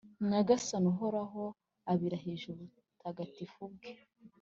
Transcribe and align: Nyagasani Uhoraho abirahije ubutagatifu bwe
Nyagasani 0.29 0.87
Uhoraho 0.93 1.43
abirahije 1.91 2.45
ubutagatifu 2.51 3.61
bwe 3.73 3.91